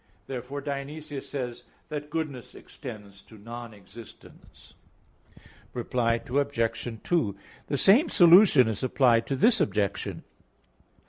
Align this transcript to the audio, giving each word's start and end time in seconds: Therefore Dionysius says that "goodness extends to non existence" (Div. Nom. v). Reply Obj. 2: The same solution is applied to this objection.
Therefore 0.25 0.61
Dionysius 0.61 1.29
says 1.29 1.63
that 1.89 2.09
"goodness 2.09 2.55
extends 2.55 3.21
to 3.21 3.37
non 3.37 3.71
existence" 3.71 4.73
(Div. 5.29 5.45
Nom. 5.45 5.45
v). 5.45 5.49
Reply 5.75 6.13
Obj. 6.27 6.99
2: 7.03 7.35
The 7.67 7.77
same 7.77 8.09
solution 8.09 8.67
is 8.67 8.83
applied 8.83 9.27
to 9.27 9.35
this 9.35 9.61
objection. 9.61 10.23